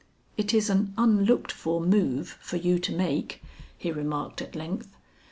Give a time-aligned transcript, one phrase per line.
[0.35, 3.39] "It is an unlooked for move for you to make,"
[3.77, 4.87] he remarked at length.